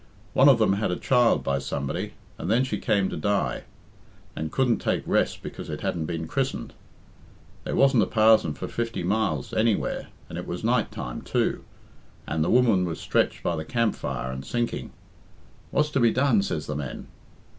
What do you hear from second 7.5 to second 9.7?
There wasn't a pazon for fifty miles,